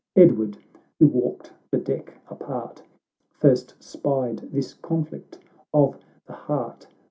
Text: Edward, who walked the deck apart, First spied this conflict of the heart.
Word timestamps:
Edward, 0.15 0.57
who 0.97 1.05
walked 1.07 1.51
the 1.69 1.77
deck 1.77 2.15
apart, 2.27 2.81
First 3.29 3.75
spied 3.83 4.39
this 4.51 4.73
conflict 4.73 5.37
of 5.75 5.99
the 6.25 6.33
heart. 6.33 6.87